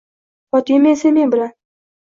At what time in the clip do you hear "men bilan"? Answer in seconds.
1.17-1.53